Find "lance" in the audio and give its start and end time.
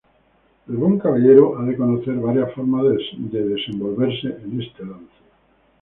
4.83-5.17